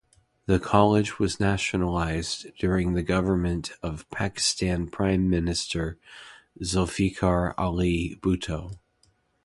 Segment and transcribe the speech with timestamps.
[0.47, 5.99] The college was nationalized during the government of Pakistan Prime Minister
[6.59, 8.79] Zulfikar Ali Bhutto.